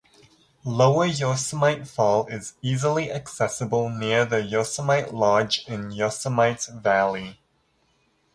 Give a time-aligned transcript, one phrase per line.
[0.65, 7.39] Lower Yosemite Fall is easily accessible near the Yosemite Lodge in Yosemite Valley.